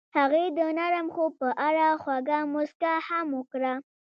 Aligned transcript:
هغې 0.17 0.43
د 0.57 0.59
نرم 0.77 1.07
خوب 1.15 1.31
په 1.41 1.49
اړه 1.67 1.85
خوږه 2.01 2.39
موسکا 2.53 2.93
هم 3.07 3.27
وکړه. 3.37 3.73